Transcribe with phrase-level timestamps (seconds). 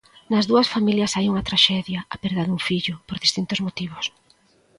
[0.31, 4.05] Nas dúas familias hai unha traxedia: a perda dun fillo, por distintos motivos.